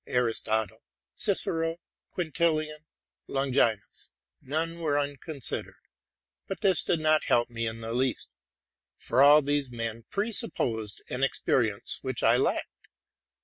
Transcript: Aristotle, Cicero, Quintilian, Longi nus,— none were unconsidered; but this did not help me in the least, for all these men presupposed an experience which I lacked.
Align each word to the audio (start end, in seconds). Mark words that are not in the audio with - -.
Aristotle, 0.07 0.79
Cicero, 1.15 1.77
Quintilian, 2.09 2.85
Longi 3.29 3.75
nus,— 3.75 4.11
none 4.57 4.79
were 4.79 4.97
unconsidered; 4.97 5.75
but 6.47 6.61
this 6.61 6.81
did 6.81 6.99
not 6.99 7.25
help 7.25 7.51
me 7.51 7.67
in 7.67 7.81
the 7.81 7.93
least, 7.93 8.29
for 8.97 9.21
all 9.21 9.43
these 9.43 9.69
men 9.71 10.01
presupposed 10.09 11.03
an 11.11 11.23
experience 11.23 11.99
which 12.01 12.23
I 12.23 12.35
lacked. 12.35 12.87